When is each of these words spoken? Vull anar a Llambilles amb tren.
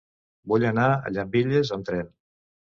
Vull 0.53 0.65
anar 0.69 0.87
a 0.95 1.13
Llambilles 1.17 1.73
amb 1.79 1.89
tren. 1.93 2.13